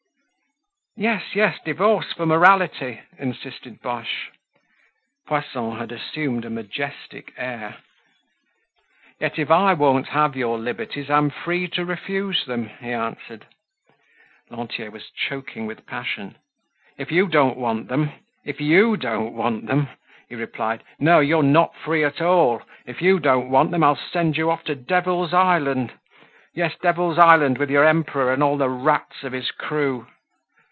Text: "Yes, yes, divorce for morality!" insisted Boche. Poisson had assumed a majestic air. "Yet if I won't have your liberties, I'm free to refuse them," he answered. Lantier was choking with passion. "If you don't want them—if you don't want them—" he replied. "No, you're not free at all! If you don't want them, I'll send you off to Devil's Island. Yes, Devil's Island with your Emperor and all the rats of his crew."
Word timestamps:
"Yes, 0.97 1.33
yes, 1.33 1.57
divorce 1.65 2.11
for 2.13 2.27
morality!" 2.27 3.01
insisted 3.17 3.81
Boche. 3.81 4.29
Poisson 5.25 5.77
had 5.77 5.91
assumed 5.91 6.45
a 6.45 6.49
majestic 6.49 7.33
air. 7.37 7.77
"Yet 9.19 9.39
if 9.39 9.49
I 9.49 9.73
won't 9.73 10.09
have 10.09 10.35
your 10.35 10.59
liberties, 10.59 11.09
I'm 11.09 11.31
free 11.31 11.67
to 11.69 11.85
refuse 11.85 12.45
them," 12.45 12.65
he 12.67 12.91
answered. 12.91 13.47
Lantier 14.51 14.91
was 14.91 15.09
choking 15.09 15.65
with 15.65 15.87
passion. 15.87 16.37
"If 16.99 17.11
you 17.11 17.25
don't 17.27 17.57
want 17.57 17.87
them—if 17.87 18.61
you 18.61 18.95
don't 18.95 19.33
want 19.33 19.65
them—" 19.65 19.87
he 20.29 20.35
replied. 20.35 20.83
"No, 20.99 21.19
you're 21.19 21.41
not 21.41 21.73
free 21.75 22.03
at 22.03 22.21
all! 22.21 22.61
If 22.85 23.01
you 23.01 23.17
don't 23.19 23.49
want 23.49 23.71
them, 23.71 23.83
I'll 23.83 23.95
send 23.95 24.37
you 24.37 24.51
off 24.51 24.65
to 24.65 24.75
Devil's 24.75 25.33
Island. 25.33 25.93
Yes, 26.53 26.75
Devil's 26.79 27.17
Island 27.17 27.57
with 27.57 27.71
your 27.71 27.85
Emperor 27.85 28.31
and 28.33 28.43
all 28.43 28.57
the 28.57 28.69
rats 28.69 29.23
of 29.23 29.31
his 29.31 29.49
crew." 29.49 30.05